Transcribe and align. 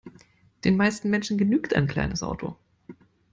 Den 0.63 0.77
meisten 0.77 1.11
Menschen 1.11 1.37
genügt 1.37 1.75
ein 1.75 1.85
kleines 1.85 2.23
Auto. 2.23 2.55